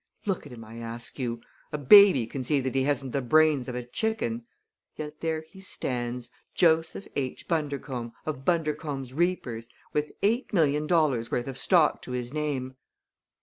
[0.25, 1.41] Look at him, I ask you!
[1.71, 4.47] A baby can see that he hasn't the brains of a chicken.
[4.95, 7.47] Yet there he stands Joseph H.
[7.47, 12.77] Bundercombe, of Bundercombe's Reapers, with eight million dollars' worth of stock to his name!"